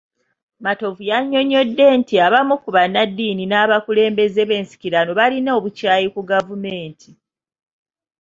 Matovu 0.63 1.01
yannyonnyodde 1.11 1.85
nti 1.99 2.13
abamu 2.25 2.55
ku 2.63 2.69
bannaddiini 2.75 3.43
n'abakulembeze 3.47 4.41
b'ensikirano 4.49 5.11
balina 5.19 5.49
obukyayi 5.57 6.07
ku 6.15 6.21
gavumenti. 6.31 7.09